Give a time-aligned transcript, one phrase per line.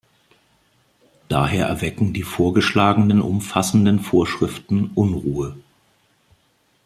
[1.29, 5.55] Daher erwecken die vorgeschlagenen umfassenden Vorschriften Unruhe.